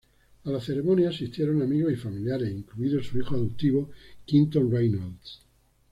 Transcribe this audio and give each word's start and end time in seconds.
A 0.45 0.49
la 0.49 0.59
ceremonia 0.59 1.09
asistieron 1.09 1.61
amigos 1.61 1.93
y 1.93 1.95
familiares, 1.95 2.49
incluido 2.51 3.03
su 3.03 3.19
hijo 3.19 3.35
adoptivo 3.35 3.91
Quinton 4.25 4.71
Reynolds. 4.71 5.41